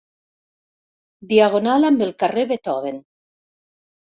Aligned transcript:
Diagonal 1.33 1.91
amb 1.91 2.03
el 2.07 2.15
carrer 2.25 2.47
Beethoven. 2.53 2.99